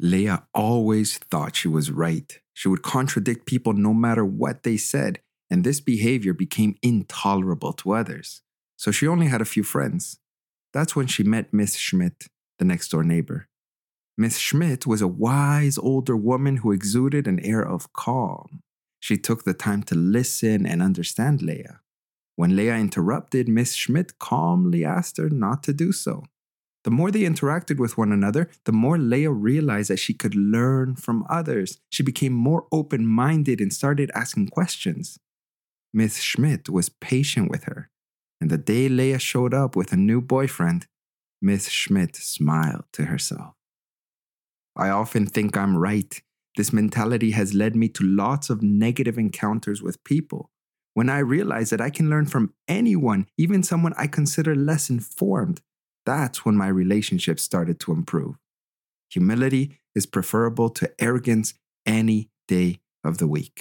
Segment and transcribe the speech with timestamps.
[0.00, 2.38] Leah always thought she was right.
[2.54, 7.92] She would contradict people no matter what they said, and this behavior became intolerable to
[7.92, 8.42] others.
[8.76, 10.18] So she only had a few friends.
[10.72, 13.48] That's when she met Miss Schmidt, the next door neighbor.
[14.16, 18.60] Miss Schmidt was a wise older woman who exuded an air of calm.
[19.00, 21.80] She took the time to listen and understand Leah.
[22.36, 26.24] When Leah interrupted, Miss Schmidt calmly asked her not to do so.
[26.88, 30.96] The more they interacted with one another, the more Leah realized that she could learn
[30.96, 31.78] from others.
[31.90, 35.18] She became more open minded and started asking questions.
[35.92, 37.90] Miss Schmidt was patient with her,
[38.40, 40.86] and the day Leah showed up with a new boyfriend,
[41.42, 43.52] Miss Schmidt smiled to herself.
[44.74, 46.18] I often think I'm right.
[46.56, 50.50] This mentality has led me to lots of negative encounters with people.
[50.94, 55.60] When I realize that I can learn from anyone, even someone I consider less informed,
[56.08, 58.36] that's when my relationship started to improve.
[59.10, 61.52] Humility is preferable to arrogance
[61.84, 63.52] any day of the week.